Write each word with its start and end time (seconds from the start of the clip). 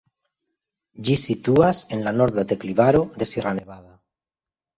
Ĝi 1.09 1.17
situas 1.23 1.81
en 1.97 2.01
la 2.07 2.15
norda 2.15 2.47
deklivaro 2.53 3.03
de 3.21 3.29
Sierra 3.35 3.53
Nevada. 3.61 3.95